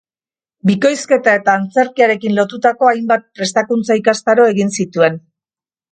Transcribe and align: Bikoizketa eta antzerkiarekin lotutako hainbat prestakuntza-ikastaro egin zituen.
Bikoizketa 0.69 1.35
eta 1.41 1.53
antzerkiarekin 1.59 2.35
lotutako 2.39 2.89
hainbat 2.93 3.27
prestakuntza-ikastaro 3.41 4.49
egin 4.55 4.75
zituen. 4.79 5.25